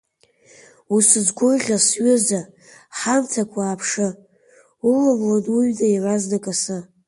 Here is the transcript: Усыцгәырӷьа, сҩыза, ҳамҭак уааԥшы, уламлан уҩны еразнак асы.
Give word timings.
Усыцгәырӷьа, 0.95 1.77
сҩыза, 1.87 2.41
ҳамҭак 2.97 3.49
уааԥшы, 3.57 4.07
уламлан 4.89 5.45
уҩны 5.55 5.87
еразнак 5.97 6.45
асы. 6.51 6.77